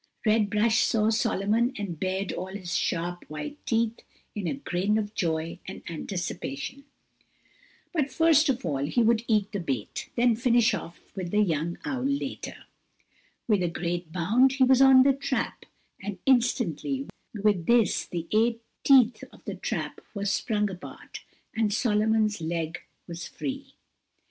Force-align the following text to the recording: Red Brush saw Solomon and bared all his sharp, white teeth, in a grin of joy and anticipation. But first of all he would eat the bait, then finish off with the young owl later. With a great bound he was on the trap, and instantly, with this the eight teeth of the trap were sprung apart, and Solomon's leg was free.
Red 0.25 0.49
Brush 0.49 0.79
saw 0.79 1.11
Solomon 1.11 1.73
and 1.77 1.99
bared 1.99 2.31
all 2.33 2.47
his 2.47 2.75
sharp, 2.75 3.23
white 3.29 3.63
teeth, 3.67 3.99
in 4.33 4.47
a 4.47 4.55
grin 4.55 4.97
of 4.97 5.13
joy 5.13 5.59
and 5.67 5.83
anticipation. 5.87 6.85
But 7.93 8.11
first 8.11 8.49
of 8.49 8.65
all 8.65 8.79
he 8.83 9.03
would 9.03 9.23
eat 9.27 9.51
the 9.51 9.59
bait, 9.59 10.09
then 10.15 10.35
finish 10.35 10.73
off 10.73 10.99
with 11.15 11.29
the 11.29 11.41
young 11.43 11.77
owl 11.85 12.01
later. 12.03 12.63
With 13.47 13.61
a 13.61 13.67
great 13.67 14.11
bound 14.11 14.53
he 14.53 14.63
was 14.63 14.81
on 14.81 15.03
the 15.03 15.13
trap, 15.13 15.65
and 16.01 16.17
instantly, 16.25 17.05
with 17.35 17.67
this 17.67 18.03
the 18.07 18.25
eight 18.33 18.63
teeth 18.83 19.23
of 19.31 19.45
the 19.45 19.53
trap 19.53 20.01
were 20.15 20.25
sprung 20.25 20.67
apart, 20.71 21.19
and 21.55 21.71
Solomon's 21.71 22.41
leg 22.41 22.79
was 23.05 23.27
free. 23.27 23.75